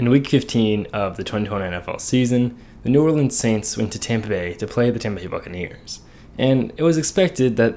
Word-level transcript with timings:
In 0.00 0.08
week 0.08 0.28
15 0.28 0.86
of 0.94 1.18
the 1.18 1.24
2020 1.24 1.76
NFL 1.76 2.00
season, 2.00 2.56
the 2.84 2.88
New 2.88 3.02
Orleans 3.02 3.36
Saints 3.36 3.76
went 3.76 3.92
to 3.92 3.98
Tampa 3.98 4.28
Bay 4.28 4.54
to 4.54 4.66
play 4.66 4.90
the 4.90 4.98
Tampa 4.98 5.20
Bay 5.20 5.26
Buccaneers. 5.26 6.00
And 6.38 6.72
it 6.78 6.82
was 6.82 6.96
expected 6.96 7.58
that 7.58 7.76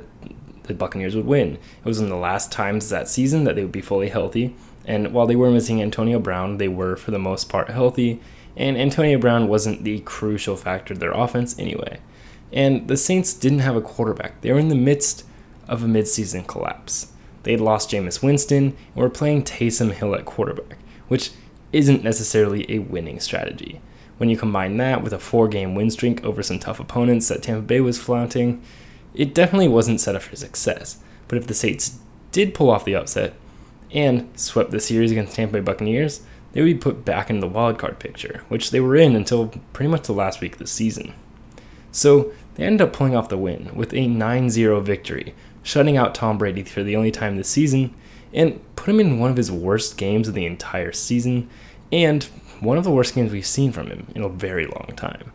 the 0.63 0.73
Buccaneers 0.73 1.17
would 1.17 1.25
win. 1.25 1.55
It 1.55 1.85
was 1.85 1.99
in 1.99 2.07
the 2.07 2.15
last 2.15 2.49
times 2.49 2.87
that 2.87 3.09
season 3.09 3.43
that 3.43 3.57
they 3.57 3.61
would 3.63 3.73
be 3.73 3.81
fully 3.81 4.07
healthy. 4.07 4.55
And 4.85 5.11
while 5.11 5.27
they 5.27 5.35
were 5.35 5.51
missing 5.51 5.81
Antonio 5.81 6.17
Brown, 6.17 6.59
they 6.59 6.69
were 6.69 6.95
for 6.95 7.11
the 7.11 7.19
most 7.19 7.49
part 7.49 7.69
healthy. 7.69 8.21
And 8.55 8.77
Antonio 8.77 9.17
Brown 9.17 9.49
wasn't 9.49 9.83
the 9.83 9.99
crucial 9.99 10.55
factor 10.55 10.93
of 10.93 11.01
their 11.01 11.11
offense 11.11 11.59
anyway. 11.59 11.99
And 12.53 12.87
the 12.87 12.95
Saints 12.95 13.33
didn't 13.33 13.59
have 13.59 13.75
a 13.75 13.81
quarterback. 13.81 14.39
They 14.39 14.53
were 14.53 14.59
in 14.59 14.69
the 14.69 14.75
midst 14.75 15.25
of 15.67 15.83
a 15.83 15.87
midseason 15.87 16.47
collapse. 16.47 17.11
They 17.43 17.51
had 17.51 17.59
lost 17.59 17.91
Jameis 17.91 18.23
Winston 18.23 18.77
and 18.95 18.95
were 18.95 19.09
playing 19.09 19.43
Taysom 19.43 19.91
Hill 19.91 20.15
at 20.15 20.23
quarterback, 20.23 20.77
which 21.09 21.31
isn't 21.73 22.03
necessarily 22.03 22.65
a 22.69 22.79
winning 22.79 23.19
strategy. 23.19 23.81
When 24.17 24.29
you 24.29 24.37
combine 24.37 24.77
that 24.77 25.03
with 25.03 25.11
a 25.11 25.19
four 25.19 25.47
game 25.47 25.75
win 25.75 25.91
streak 25.91 26.23
over 26.23 26.43
some 26.43 26.59
tough 26.59 26.79
opponents 26.79 27.27
that 27.27 27.43
Tampa 27.43 27.63
Bay 27.63 27.81
was 27.81 27.97
flaunting, 27.97 28.61
it 29.13 29.33
definitely 29.33 29.67
wasn't 29.67 29.99
set 29.99 30.15
up 30.15 30.21
for 30.21 30.35
success. 30.35 30.99
But 31.27 31.37
if 31.37 31.47
the 31.47 31.53
Saints 31.53 31.99
did 32.31 32.53
pull 32.53 32.69
off 32.69 32.85
the 32.85 32.95
upset 32.95 33.33
and 33.91 34.29
swept 34.39 34.71
the 34.71 34.79
series 34.79 35.11
against 35.11 35.35
Tampa 35.35 35.53
Bay 35.53 35.59
Buccaneers, 35.59 36.21
they 36.53 36.61
would 36.61 36.67
be 36.67 36.75
put 36.75 37.03
back 37.03 37.29
in 37.29 37.39
the 37.39 37.49
wildcard 37.49 37.97
picture, 37.97 38.43
which 38.47 38.69
they 38.69 38.79
were 38.79 38.95
in 38.95 39.15
until 39.15 39.47
pretty 39.73 39.89
much 39.89 40.03
the 40.03 40.13
last 40.13 40.41
week 40.41 40.53
of 40.53 40.59
the 40.59 40.67
season. 40.67 41.13
So 41.91 42.31
they 42.55 42.63
ended 42.63 42.87
up 42.87 42.93
pulling 42.93 43.15
off 43.15 43.29
the 43.29 43.37
win 43.37 43.71
with 43.75 43.93
a 43.93 44.07
9 44.07 44.49
0 44.51 44.79
victory, 44.81 45.33
shutting 45.63 45.97
out 45.97 46.13
Tom 46.13 46.37
Brady 46.37 46.63
for 46.63 46.83
the 46.83 46.95
only 46.95 47.11
time 47.11 47.37
this 47.37 47.49
season 47.49 47.93
and 48.33 48.59
put 48.75 48.89
him 48.89 48.99
in 48.99 49.19
one 49.19 49.31
of 49.31 49.37
his 49.37 49.51
worst 49.51 49.97
games 49.97 50.27
of 50.27 50.33
the 50.33 50.45
entire 50.45 50.91
season 50.91 51.49
and 51.91 52.23
one 52.59 52.77
of 52.77 52.83
the 52.83 52.91
worst 52.91 53.13
games 53.13 53.31
we've 53.31 53.45
seen 53.45 53.71
from 53.71 53.87
him 53.87 54.07
in 54.15 54.23
a 54.23 54.29
very 54.29 54.65
long 54.65 54.91
time. 54.95 55.31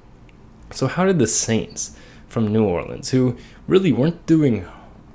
So, 0.71 0.87
how 0.87 1.05
did 1.05 1.19
the 1.19 1.27
Saints 1.27 1.97
from 2.29 2.53
New 2.53 2.65
Orleans, 2.65 3.11
who 3.11 3.37
really 3.67 3.93
weren't 3.93 4.27
doing 4.27 4.67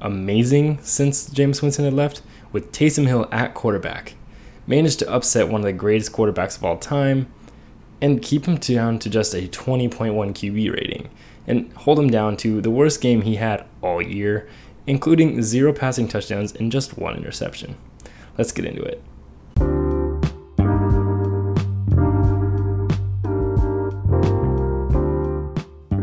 amazing 0.01 0.79
since 0.81 1.29
Jameis 1.29 1.61
Winston 1.61 1.85
had 1.85 1.93
left, 1.93 2.21
with 2.51 2.71
Taysom 2.71 3.07
Hill 3.07 3.27
at 3.31 3.53
quarterback, 3.53 4.15
manage 4.67 4.97
to 4.97 5.11
upset 5.11 5.49
one 5.49 5.61
of 5.61 5.65
the 5.65 5.73
greatest 5.73 6.11
quarterbacks 6.11 6.57
of 6.57 6.63
all 6.63 6.77
time 6.77 7.31
and 8.01 8.21
keep 8.21 8.45
him 8.45 8.57
down 8.57 8.99
to 8.99 9.09
just 9.09 9.33
a 9.33 9.47
20.1 9.47 10.13
QB 10.13 10.73
rating 10.73 11.09
and 11.47 11.71
hold 11.73 11.99
him 11.99 12.09
down 12.09 12.37
to 12.37 12.61
the 12.61 12.69
worst 12.69 13.01
game 13.01 13.21
he 13.21 13.35
had 13.35 13.65
all 13.81 14.01
year, 14.01 14.47
including 14.87 15.41
zero 15.41 15.71
passing 15.73 16.07
touchdowns 16.07 16.53
and 16.53 16.71
just 16.71 16.97
one 16.97 17.15
interception? 17.15 17.75
Let's 18.37 18.51
get 18.51 18.65
into 18.65 18.81
it. 18.83 19.01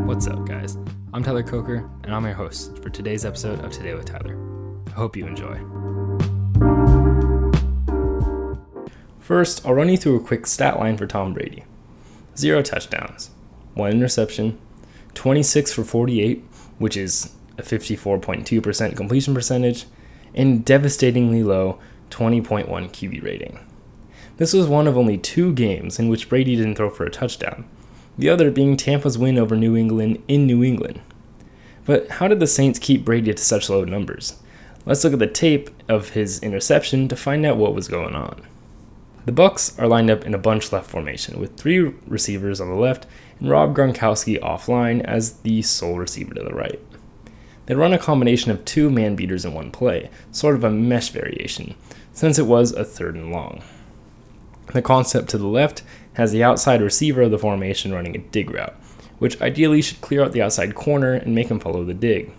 What's 0.06 0.26
up, 0.26 0.46
guys? 0.46 0.76
I'm 1.12 1.22
Tyler 1.22 1.42
Coker, 1.42 1.88
and 2.04 2.14
I'm 2.14 2.24
your 2.24 2.34
host 2.34 2.78
for 2.82 2.90
today's 2.90 3.24
episode 3.24 3.64
of 3.64 3.72
Today 3.72 3.94
with 3.94 4.06
Tyler. 4.06 4.36
I 4.88 4.90
hope 4.90 5.16
you 5.16 5.26
enjoy. 5.26 5.58
First, 9.18 9.64
I'll 9.64 9.74
run 9.74 9.88
you 9.88 9.96
through 9.96 10.16
a 10.16 10.20
quick 10.20 10.46
stat 10.46 10.78
line 10.78 10.96
for 10.96 11.06
Tom 11.06 11.32
Brady 11.34 11.64
zero 12.36 12.62
touchdowns, 12.62 13.30
one 13.74 13.90
interception, 13.90 14.58
26 15.14 15.72
for 15.72 15.84
48, 15.84 16.42
which 16.78 16.96
is 16.96 17.34
a 17.60 17.62
54.2% 17.62 18.96
completion 18.96 19.34
percentage, 19.34 19.84
and 20.34 20.64
devastatingly 20.64 21.42
low 21.42 21.78
20.1 22.10 22.66
QB 22.66 23.22
rating. 23.22 23.60
This 24.36 24.52
was 24.52 24.66
one 24.66 24.86
of 24.86 24.96
only 24.96 25.18
two 25.18 25.52
games 25.52 25.98
in 25.98 26.08
which 26.08 26.28
Brady 26.28 26.56
didn't 26.56 26.76
throw 26.76 26.90
for 26.90 27.04
a 27.04 27.10
touchdown, 27.10 27.68
the 28.16 28.28
other 28.28 28.50
being 28.50 28.76
Tampa's 28.76 29.18
win 29.18 29.38
over 29.38 29.54
New 29.54 29.76
England 29.76 30.22
in 30.28 30.46
New 30.46 30.64
England. 30.64 31.00
But 31.84 32.08
how 32.08 32.28
did 32.28 32.40
the 32.40 32.46
Saints 32.46 32.78
keep 32.78 33.04
Brady 33.04 33.32
to 33.32 33.42
such 33.42 33.68
low 33.68 33.84
numbers? 33.84 34.40
Let's 34.86 35.04
look 35.04 35.12
at 35.12 35.18
the 35.18 35.26
tape 35.26 35.70
of 35.88 36.10
his 36.10 36.42
interception 36.42 37.08
to 37.08 37.16
find 37.16 37.44
out 37.44 37.58
what 37.58 37.74
was 37.74 37.88
going 37.88 38.14
on. 38.14 38.42
The 39.26 39.32
Bucs 39.32 39.78
are 39.78 39.86
lined 39.86 40.10
up 40.10 40.24
in 40.24 40.34
a 40.34 40.38
bunch 40.38 40.72
left 40.72 40.90
formation 40.90 41.38
with 41.38 41.56
three 41.56 41.80
receivers 42.06 42.60
on 42.60 42.68
the 42.68 42.74
left 42.74 43.06
and 43.38 43.50
Rob 43.50 43.76
Gronkowski 43.76 44.40
offline 44.40 45.02
as 45.04 45.34
the 45.40 45.62
sole 45.62 45.96
receiver 45.96 46.34
to 46.34 46.42
the 46.42 46.54
right. 46.54 46.80
They 47.66 47.74
run 47.74 47.92
a 47.92 47.98
combination 47.98 48.50
of 48.50 48.64
two 48.64 48.90
man 48.90 49.16
beaters 49.16 49.44
in 49.44 49.54
one 49.54 49.70
play, 49.70 50.10
sort 50.32 50.56
of 50.56 50.64
a 50.64 50.70
mesh 50.70 51.10
variation, 51.10 51.74
since 52.12 52.38
it 52.38 52.46
was 52.46 52.72
a 52.72 52.84
third 52.84 53.14
and 53.14 53.30
long. 53.30 53.62
The 54.72 54.82
concept 54.82 55.30
to 55.30 55.38
the 55.38 55.46
left 55.46 55.82
has 56.14 56.32
the 56.32 56.44
outside 56.44 56.82
receiver 56.82 57.22
of 57.22 57.30
the 57.30 57.38
formation 57.38 57.92
running 57.92 58.14
a 58.14 58.20
dig 58.20 58.50
route, 58.50 58.74
which 59.18 59.40
ideally 59.40 59.82
should 59.82 60.00
clear 60.00 60.22
out 60.22 60.32
the 60.32 60.42
outside 60.42 60.74
corner 60.74 61.14
and 61.14 61.34
make 61.34 61.48
him 61.48 61.60
follow 61.60 61.84
the 61.84 61.94
dig. 61.94 62.32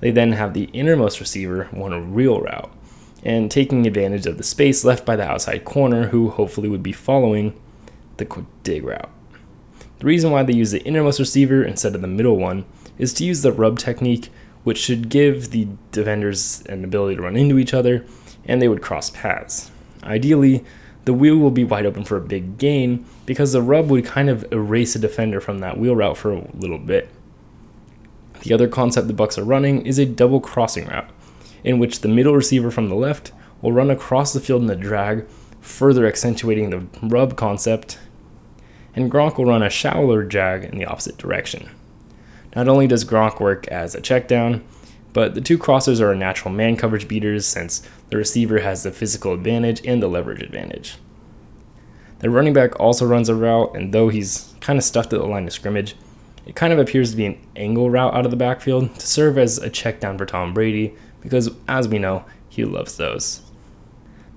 They 0.00 0.10
then 0.10 0.32
have 0.32 0.54
the 0.54 0.70
innermost 0.72 1.20
receiver 1.20 1.68
run 1.72 1.92
a 1.92 2.00
wheel 2.00 2.40
route, 2.40 2.70
and 3.24 3.50
taking 3.50 3.86
advantage 3.86 4.26
of 4.26 4.36
the 4.36 4.44
space 4.44 4.84
left 4.84 5.04
by 5.04 5.16
the 5.16 5.28
outside 5.28 5.64
corner, 5.64 6.08
who 6.08 6.30
hopefully 6.30 6.68
would 6.68 6.82
be 6.82 6.92
following 6.92 7.58
the 8.16 8.44
dig 8.62 8.84
route. 8.84 9.10
The 9.98 10.06
reason 10.06 10.30
why 10.30 10.44
they 10.44 10.52
use 10.52 10.70
the 10.70 10.84
innermost 10.84 11.18
receiver 11.18 11.64
instead 11.64 11.94
of 11.94 12.00
the 12.00 12.06
middle 12.06 12.36
one 12.36 12.64
is 12.98 13.12
to 13.14 13.24
use 13.24 13.42
the 13.42 13.52
rub 13.52 13.78
technique, 13.78 14.28
which 14.64 14.78
should 14.78 15.08
give 15.08 15.50
the 15.50 15.68
defenders 15.92 16.62
an 16.66 16.84
ability 16.84 17.16
to 17.16 17.22
run 17.22 17.36
into 17.36 17.58
each 17.58 17.74
other 17.74 18.04
and 18.44 18.60
they 18.60 18.68
would 18.68 18.82
cross 18.82 19.10
paths. 19.10 19.70
Ideally, 20.02 20.64
the 21.04 21.12
wheel 21.12 21.36
will 21.36 21.50
be 21.50 21.64
wide 21.64 21.86
open 21.86 22.04
for 22.04 22.16
a 22.16 22.20
big 22.20 22.58
gain 22.58 23.04
because 23.26 23.52
the 23.52 23.62
rub 23.62 23.90
would 23.90 24.04
kind 24.04 24.28
of 24.28 24.50
erase 24.52 24.94
a 24.94 24.98
defender 24.98 25.40
from 25.40 25.60
that 25.60 25.78
wheel 25.78 25.96
route 25.96 26.16
for 26.16 26.32
a 26.32 26.50
little 26.54 26.78
bit. 26.78 27.08
The 28.42 28.52
other 28.52 28.68
concept 28.68 29.08
the 29.08 29.14
Bucs 29.14 29.38
are 29.38 29.44
running 29.44 29.84
is 29.84 29.98
a 29.98 30.06
double 30.06 30.40
crossing 30.40 30.86
route, 30.86 31.10
in 31.64 31.78
which 31.78 32.00
the 32.00 32.08
middle 32.08 32.34
receiver 32.34 32.70
from 32.70 32.88
the 32.88 32.94
left 32.94 33.32
will 33.60 33.72
run 33.72 33.90
across 33.90 34.32
the 34.32 34.40
field 34.40 34.62
in 34.62 34.68
the 34.68 34.76
drag, 34.76 35.26
further 35.60 36.06
accentuating 36.06 36.70
the 36.70 36.86
rub 37.06 37.36
concept 37.36 37.98
and 38.98 39.12
Gronk 39.12 39.38
will 39.38 39.46
run 39.46 39.62
a 39.62 39.70
shallower 39.70 40.24
jag 40.24 40.64
in 40.64 40.76
the 40.76 40.84
opposite 40.84 41.18
direction. 41.18 41.70
Not 42.58 42.66
only 42.66 42.88
does 42.88 43.04
Gronk 43.04 43.38
work 43.38 43.68
as 43.68 43.94
a 43.94 44.00
checkdown, 44.00 44.62
but 45.12 45.36
the 45.36 45.40
two 45.40 45.58
crossers 45.58 46.00
are 46.00 46.12
natural 46.12 46.52
man 46.52 46.74
coverage 46.74 47.06
beaters 47.06 47.46
since 47.46 47.88
the 48.10 48.16
receiver 48.16 48.58
has 48.58 48.82
the 48.82 48.90
physical 48.90 49.32
advantage 49.32 49.80
and 49.86 50.02
the 50.02 50.08
leverage 50.08 50.42
advantage. 50.42 50.96
The 52.18 52.30
running 52.30 52.52
back 52.52 52.80
also 52.80 53.06
runs 53.06 53.28
a 53.28 53.36
route, 53.36 53.76
and 53.76 53.94
though 53.94 54.08
he's 54.08 54.56
kind 54.58 54.76
of 54.76 54.84
stuffed 54.84 55.12
at 55.12 55.20
the 55.20 55.26
line 55.26 55.46
of 55.46 55.52
scrimmage, 55.52 55.94
it 56.46 56.56
kind 56.56 56.72
of 56.72 56.80
appears 56.80 57.12
to 57.12 57.16
be 57.16 57.26
an 57.26 57.38
angle 57.54 57.90
route 57.90 58.12
out 58.12 58.24
of 58.24 58.32
the 58.32 58.36
backfield 58.36 58.92
to 58.96 59.06
serve 59.06 59.38
as 59.38 59.58
a 59.58 59.70
check 59.70 60.00
down 60.00 60.18
for 60.18 60.26
Tom 60.26 60.52
Brady, 60.52 60.96
because 61.20 61.50
as 61.68 61.86
we 61.86 62.00
know, 62.00 62.24
he 62.48 62.64
loves 62.64 62.96
those. 62.96 63.42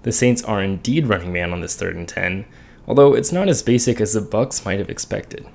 The 0.04 0.12
Saints 0.12 0.44
are 0.44 0.62
indeed 0.62 1.08
running 1.08 1.34
man 1.34 1.54
on 1.54 1.62
this 1.62 1.76
third 1.76 1.96
and 1.96 2.08
10, 2.08 2.46
although 2.88 3.16
it's 3.16 3.32
not 3.32 3.50
as 3.50 3.64
basic 3.64 4.00
as 4.00 4.14
the 4.14 4.20
Bucs 4.20 4.64
might 4.64 4.78
have 4.78 4.92
expected. 4.92 5.48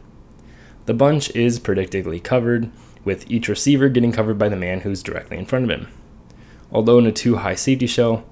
The 0.87 0.95
bunch 0.95 1.31
is 1.31 1.59
predictably 1.59 2.23
covered, 2.23 2.71
with 3.05 3.29
each 3.31 3.49
receiver 3.49 3.89
getting 3.89 4.13
covered 4.13 4.39
by 4.39 4.49
the 4.49 4.57
man 4.57 4.81
who's 4.81 5.03
directly 5.03 5.37
in 5.37 5.47
front 5.47 5.65
of 5.65 5.71
him. 5.71 5.89
Although 6.73 6.99
in 6.99 7.07
a 7.07 7.13
two 7.13 7.37
high 7.37 7.57
safety 7.57 7.87
shell, 7.87 8.25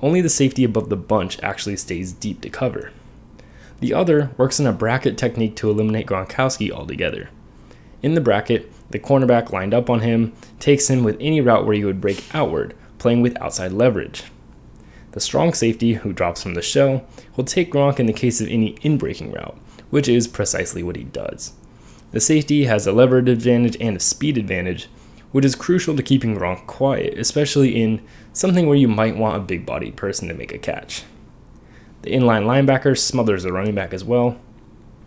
only 0.00 0.20
the 0.20 0.28
safety 0.28 0.64
above 0.64 0.88
the 0.88 0.96
bunch 0.96 1.40
actually 1.42 1.76
stays 1.76 2.12
deep 2.12 2.40
to 2.42 2.50
cover. 2.50 2.92
The 3.80 3.94
other 3.94 4.30
works 4.36 4.60
in 4.60 4.66
a 4.66 4.72
bracket 4.72 5.16
technique 5.18 5.56
to 5.56 5.70
eliminate 5.70 6.06
Gronkowski 6.06 6.70
altogether. 6.70 7.30
In 8.02 8.14
the 8.14 8.20
bracket, 8.20 8.70
the 8.90 8.98
cornerback 8.98 9.52
lined 9.52 9.72
up 9.72 9.88
on 9.88 10.00
him 10.00 10.32
takes 10.58 10.90
him 10.90 11.04
with 11.04 11.16
any 11.20 11.40
route 11.40 11.64
where 11.64 11.76
he 11.76 11.84
would 11.84 12.00
break 12.00 12.24
outward, 12.34 12.74
playing 12.98 13.22
with 13.22 13.40
outside 13.40 13.72
leverage. 13.72 14.24
The 15.12 15.20
strong 15.20 15.54
safety, 15.54 15.94
who 15.94 16.12
drops 16.12 16.42
from 16.42 16.54
the 16.54 16.62
shell, 16.62 17.04
will 17.36 17.44
take 17.44 17.72
Gronk 17.72 17.98
in 17.98 18.06
the 18.06 18.12
case 18.12 18.40
of 18.40 18.48
any 18.48 18.76
in-breaking 18.82 19.32
route, 19.32 19.58
which 19.90 20.08
is 20.08 20.28
precisely 20.28 20.82
what 20.82 20.96
he 20.96 21.04
does. 21.04 21.52
The 22.12 22.20
safety 22.20 22.64
has 22.64 22.86
a 22.86 22.92
leverage 22.92 23.28
advantage 23.28 23.76
and 23.80 23.96
a 23.96 24.00
speed 24.00 24.36
advantage, 24.36 24.88
which 25.32 25.44
is 25.44 25.54
crucial 25.54 25.94
to 25.96 26.02
keeping 26.02 26.36
Gronk 26.36 26.66
quiet, 26.66 27.18
especially 27.18 27.80
in 27.80 28.02
something 28.32 28.66
where 28.66 28.76
you 28.76 28.88
might 28.88 29.16
want 29.16 29.36
a 29.36 29.40
big 29.40 29.64
bodied 29.64 29.96
person 29.96 30.26
to 30.28 30.34
make 30.34 30.52
a 30.52 30.58
catch. 30.58 31.04
The 32.02 32.10
inline 32.10 32.44
linebacker 32.44 32.98
smothers 32.98 33.44
the 33.44 33.52
running 33.52 33.74
back 33.74 33.92
as 33.92 34.02
well, 34.02 34.40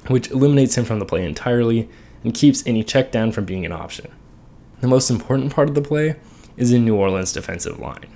which 0.08 0.32
eliminates 0.32 0.78
him 0.78 0.86
from 0.86 1.00
the 1.00 1.06
play 1.06 1.26
entirely 1.26 1.90
and 2.24 2.34
keeps 2.34 2.66
any 2.66 2.84
check 2.84 3.12
down 3.12 3.32
from 3.32 3.46
being 3.46 3.66
an 3.66 3.72
option. 3.72 4.12
The 4.80 4.88
most 4.88 5.10
important 5.10 5.54
part 5.54 5.70
of 5.70 5.76
the 5.76 5.82
play 5.82 6.16
is 6.56 6.72
in 6.72 6.86
New 6.86 6.96
Orleans' 6.96 7.34
defensive 7.34 7.80
line. 7.80 8.16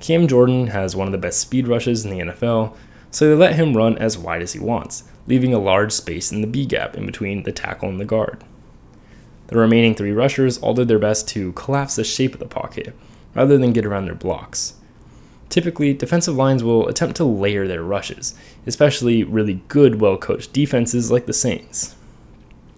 Cam 0.00 0.26
Jordan 0.26 0.68
has 0.68 0.96
one 0.96 1.06
of 1.06 1.12
the 1.12 1.18
best 1.18 1.40
speed 1.40 1.68
rushes 1.68 2.04
in 2.04 2.10
the 2.10 2.24
NFL, 2.32 2.74
so 3.12 3.28
they 3.28 3.34
let 3.36 3.54
him 3.54 3.76
run 3.76 3.96
as 3.98 4.18
wide 4.18 4.42
as 4.42 4.54
he 4.54 4.58
wants, 4.58 5.04
leaving 5.28 5.54
a 5.54 5.58
large 5.60 5.92
space 5.92 6.32
in 6.32 6.40
the 6.40 6.48
B 6.48 6.66
gap 6.66 6.96
in 6.96 7.06
between 7.06 7.44
the 7.44 7.52
tackle 7.52 7.88
and 7.88 8.00
the 8.00 8.04
guard. 8.04 8.42
The 9.46 9.58
remaining 9.58 9.94
three 9.94 10.10
rushers 10.10 10.58
all 10.58 10.74
did 10.74 10.88
their 10.88 10.98
best 10.98 11.28
to 11.28 11.52
collapse 11.52 11.94
the 11.94 12.02
shape 12.02 12.32
of 12.34 12.40
the 12.40 12.46
pocket, 12.46 12.96
rather 13.34 13.58
than 13.58 13.72
get 13.72 13.86
around 13.86 14.06
their 14.06 14.14
blocks. 14.14 14.74
Typically, 15.48 15.92
defensive 15.92 16.34
lines 16.34 16.64
will 16.64 16.88
attempt 16.88 17.16
to 17.18 17.24
layer 17.24 17.68
their 17.68 17.82
rushes, 17.82 18.34
especially 18.66 19.22
really 19.22 19.60
good, 19.68 20.00
well 20.00 20.16
coached 20.16 20.52
defenses 20.52 21.10
like 21.10 21.26
the 21.26 21.32
Saints, 21.34 21.94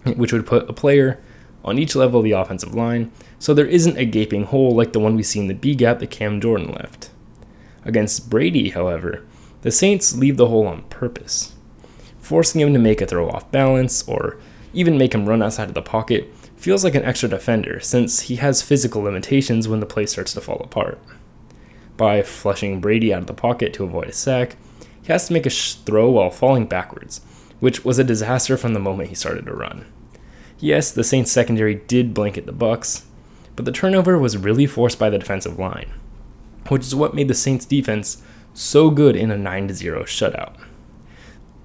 which 0.03 0.33
would 0.33 0.45
put 0.45 0.69
a 0.69 0.73
player 0.73 1.19
on 1.63 1.79
each 1.79 1.95
level 1.95 2.19
of 2.19 2.25
the 2.25 2.31
offensive 2.31 2.75
line 2.75 3.11
so 3.39 3.53
there 3.53 3.65
isn't 3.65 3.97
a 3.97 4.05
gaping 4.05 4.43
hole 4.43 4.75
like 4.75 4.93
the 4.93 4.99
one 4.99 5.15
we 5.15 5.23
see 5.23 5.39
in 5.39 5.47
the 5.47 5.53
B 5.53 5.75
gap 5.75 5.99
that 5.99 6.11
Cam 6.11 6.41
Jordan 6.41 6.71
left. 6.73 7.09
Against 7.83 8.29
Brady, 8.29 8.69
however, 8.69 9.25
the 9.65 9.71
Saints 9.71 10.15
leave 10.15 10.37
the 10.37 10.45
hole 10.45 10.67
on 10.67 10.83
purpose, 10.83 11.55
forcing 12.19 12.61
him 12.61 12.71
to 12.73 12.77
make 12.77 13.01
a 13.01 13.07
throw 13.07 13.27
off 13.31 13.49
balance 13.51 14.07
or 14.07 14.37
even 14.75 14.95
make 14.95 15.15
him 15.15 15.25
run 15.25 15.41
outside 15.41 15.69
of 15.69 15.73
the 15.73 15.81
pocket 15.81 16.31
feels 16.55 16.83
like 16.83 16.93
an 16.93 17.03
extra 17.03 17.27
defender 17.27 17.79
since 17.79 18.19
he 18.19 18.35
has 18.35 18.61
physical 18.61 19.01
limitations 19.01 19.67
when 19.67 19.79
the 19.79 19.87
play 19.87 20.05
starts 20.05 20.35
to 20.35 20.39
fall 20.39 20.61
apart. 20.63 20.99
By 21.97 22.21
flushing 22.21 22.79
Brady 22.79 23.11
out 23.11 23.21
of 23.21 23.25
the 23.25 23.33
pocket 23.33 23.73
to 23.73 23.83
avoid 23.83 24.07
a 24.07 24.13
sack, 24.13 24.55
he 25.01 25.11
has 25.11 25.25
to 25.27 25.33
make 25.33 25.47
a 25.47 25.49
sh- 25.49 25.73
throw 25.73 26.11
while 26.11 26.29
falling 26.29 26.67
backwards, 26.67 27.21
which 27.59 27.83
was 27.83 27.97
a 27.97 28.03
disaster 28.03 28.57
from 28.57 28.75
the 28.75 28.79
moment 28.79 29.09
he 29.09 29.15
started 29.15 29.47
to 29.47 29.53
run. 29.55 29.87
Yes, 30.59 30.91
the 30.91 31.03
Saints 31.03 31.31
secondary 31.31 31.73
did 31.73 32.13
blanket 32.13 32.45
the 32.45 32.53
Bucs, 32.53 33.05
but 33.55 33.65
the 33.65 33.71
turnover 33.71 34.19
was 34.19 34.37
really 34.37 34.67
forced 34.67 34.99
by 34.99 35.09
the 35.09 35.17
defensive 35.17 35.57
line, 35.57 35.91
which 36.67 36.83
is 36.83 36.93
what 36.93 37.15
made 37.15 37.29
the 37.29 37.33
Saints 37.33 37.65
defense 37.65 38.21
so 38.55 38.89
good 38.89 39.15
in 39.15 39.29
a 39.31 39.37
9 39.37 39.73
0 39.73 40.03
shutout. 40.03 40.55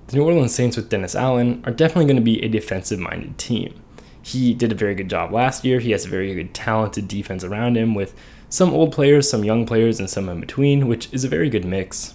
The 0.09 0.17
New 0.17 0.25
Orleans 0.25 0.53
Saints 0.53 0.77
with 0.77 0.89
Dennis 0.89 1.15
Allen 1.15 1.63
are 1.65 1.73
definitely 1.73 2.07
going 2.07 2.17
to 2.17 2.23
be 2.23 2.43
a 2.43 2.49
defensive 2.49 2.99
minded 2.99 3.39
team. 3.39 3.81
He 4.21 4.53
did 4.55 4.73
a 4.73 4.75
very 4.75 4.97
good 4.97 5.09
job 5.09 5.33
last 5.33 5.65
year. 5.65 5.79
He 5.79 5.93
has 5.93 6.05
a 6.05 6.09
very 6.09 6.35
good, 6.35 6.53
talented 6.53 7.07
defense 7.07 7.45
around 7.45 7.77
him 7.77 7.95
with 7.95 8.15
some 8.49 8.73
old 8.73 8.93
players, 8.93 9.31
some 9.31 9.45
young 9.45 9.65
players, 9.67 10.01
and 10.01 10.11
some 10.11 10.29
in 10.29 10.41
between, 10.41 10.89
which 10.89 11.09
is 11.13 11.25
a 11.25 11.29
very 11.29 11.49
good 11.49 11.65
mix. 11.65 12.15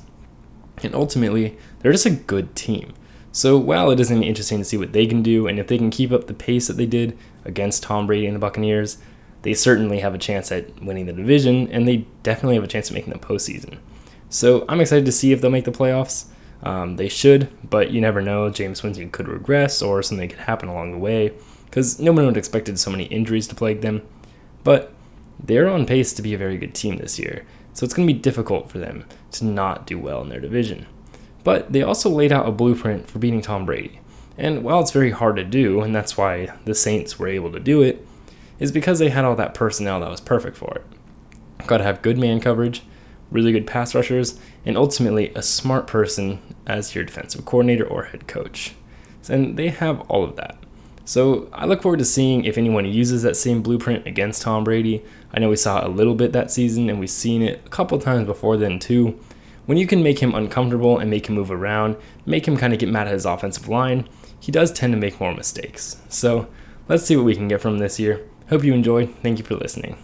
And 0.83 0.94
ultimately, 0.94 1.57
they're 1.80 1.94
just 1.94 2.06
a 2.06 2.12
good 2.12 2.54
team. 2.54 2.94
So 3.31 3.57
while 3.57 3.89
it 3.92 4.00
is 4.00 4.10
going 4.10 4.21
to 4.21 4.25
be 4.25 4.30
interesting 4.30 4.60
to 4.60 4.66
see 4.66 4.78
what 4.78 4.92
they 4.92 5.07
can 5.07 5.24
do, 5.24 5.48
and 5.48 5.57
if 5.57 5.68
they 5.68 5.78
can 5.78 5.89
keep 5.89 6.12
up 6.12 6.28
the 6.28 6.33
pace 6.33 6.68
that 6.68 6.75
they 6.75 6.86
did 6.86 7.18
against 7.45 7.83
Tom 7.83 8.07
Brady 8.07 8.28
and 8.28 8.36
the 8.36 8.39
Buccaneers, 8.39 8.98
they 9.44 9.54
certainly 9.54 10.00
have 10.00 10.13
a 10.13 10.18
chance 10.18 10.51
at 10.51 10.81
winning 10.83 11.06
the 11.06 11.13
division, 11.13 11.69
and 11.71 11.88
they 11.88 12.06
definitely 12.24 12.56
have 12.56 12.63
a 12.63 12.68
chance 12.68 12.89
at 12.89 12.94
making 12.94 13.13
the 13.13 13.19
postseason. 13.19 13.78
So 14.35 14.65
I'm 14.67 14.81
excited 14.81 15.05
to 15.05 15.13
see 15.13 15.31
if 15.31 15.39
they'll 15.39 15.49
make 15.49 15.63
the 15.63 15.71
playoffs. 15.71 16.25
Um, 16.61 16.97
they 16.97 17.07
should, 17.07 17.47
but 17.69 17.91
you 17.91 18.01
never 18.01 18.21
know. 18.21 18.49
Jameis 18.49 18.83
Winston 18.83 19.09
could 19.09 19.29
regress, 19.29 19.81
or 19.81 20.03
something 20.03 20.27
could 20.27 20.39
happen 20.39 20.67
along 20.67 20.91
the 20.91 20.97
way, 20.97 21.31
because 21.65 22.01
no 22.01 22.11
one 22.11 22.25
would 22.25 22.35
have 22.35 22.37
expected 22.37 22.77
so 22.77 22.91
many 22.91 23.05
injuries 23.05 23.47
to 23.47 23.55
plague 23.55 23.79
them. 23.79 24.01
But 24.65 24.91
they're 25.41 25.69
on 25.69 25.85
pace 25.85 26.11
to 26.13 26.21
be 26.21 26.33
a 26.33 26.37
very 26.37 26.57
good 26.57 26.75
team 26.75 26.97
this 26.97 27.17
year, 27.17 27.45
so 27.71 27.85
it's 27.85 27.93
going 27.93 28.05
to 28.05 28.13
be 28.13 28.19
difficult 28.19 28.69
for 28.69 28.77
them 28.77 29.05
to 29.31 29.45
not 29.45 29.87
do 29.87 29.97
well 29.97 30.21
in 30.21 30.27
their 30.27 30.41
division. 30.41 30.85
But 31.45 31.71
they 31.71 31.81
also 31.81 32.09
laid 32.09 32.33
out 32.33 32.45
a 32.45 32.51
blueprint 32.51 33.09
for 33.09 33.19
beating 33.19 33.41
Tom 33.41 33.65
Brady. 33.65 34.01
And 34.37 34.65
while 34.65 34.81
it's 34.81 34.91
very 34.91 35.11
hard 35.11 35.37
to 35.37 35.45
do, 35.45 35.79
and 35.79 35.95
that's 35.95 36.17
why 36.17 36.49
the 36.65 36.75
Saints 36.75 37.17
were 37.17 37.29
able 37.29 37.53
to 37.53 37.59
do 37.61 37.81
it, 37.81 38.05
is 38.59 38.73
because 38.73 38.99
they 38.99 39.09
had 39.09 39.23
all 39.23 39.37
that 39.37 39.53
personnel 39.53 40.01
that 40.01 40.09
was 40.09 40.19
perfect 40.19 40.57
for 40.57 40.75
it. 40.75 41.65
Got 41.67 41.77
to 41.77 41.85
have 41.85 42.01
good 42.01 42.17
man 42.17 42.41
coverage, 42.41 42.83
really 43.35 43.51
good 43.51 43.67
pass 43.67 43.93
rushers, 43.93 44.39
and 44.65 44.75
ultimately 44.77 45.31
a 45.35 45.43
smart 45.43 45.85
person 45.85 46.41
as 46.65 46.95
your 46.95 47.03
defensive 47.03 47.45
coordinator 47.45 47.85
or 47.85 48.05
head 48.05 48.27
coach. 48.27 48.73
And 49.29 49.57
they 49.57 49.69
have 49.69 50.01
all 50.09 50.23
of 50.23 50.35
that. 50.37 50.57
So 51.03 51.49
I 51.53 51.65
look 51.65 51.83
forward 51.83 51.99
to 51.99 52.05
seeing 52.05 52.45
if 52.45 52.57
anyone 52.57 52.85
uses 52.85 53.21
that 53.21 53.37
same 53.37 53.61
blueprint 53.61 54.07
against 54.07 54.41
Tom 54.41 54.63
Brady. 54.63 55.03
I 55.31 55.39
know 55.39 55.49
we 55.49 55.55
saw 55.55 55.85
a 55.85 55.89
little 55.89 56.15
bit 56.15 56.31
that 56.33 56.49
season, 56.49 56.89
and 56.89 56.99
we've 56.99 57.09
seen 57.09 57.43
it 57.43 57.61
a 57.65 57.69
couple 57.69 57.99
times 57.99 58.25
before 58.25 58.57
then 58.57 58.79
too. 58.79 59.19
When 59.67 59.77
you 59.77 59.87
can 59.87 60.03
make 60.03 60.19
him 60.19 60.33
uncomfortable 60.33 60.97
and 60.97 61.09
make 61.09 61.27
him 61.27 61.35
move 61.35 61.51
around, 61.51 61.97
make 62.25 62.47
him 62.47 62.57
kind 62.57 62.73
of 62.73 62.79
get 62.79 62.89
mad 62.89 63.07
at 63.07 63.13
his 63.13 63.25
offensive 63.25 63.67
line, 63.67 64.07
he 64.39 64.51
does 64.51 64.71
tend 64.71 64.93
to 64.93 64.99
make 64.99 65.19
more 65.19 65.33
mistakes. 65.33 65.97
So 66.09 66.47
let's 66.87 67.03
see 67.03 67.15
what 67.15 67.25
we 67.25 67.35
can 67.35 67.47
get 67.47 67.61
from 67.61 67.79
this 67.79 67.99
year. 67.99 68.25
Hope 68.49 68.63
you 68.63 68.73
enjoyed. 68.73 69.13
Thank 69.23 69.39
you 69.39 69.43
for 69.43 69.55
listening. 69.55 69.97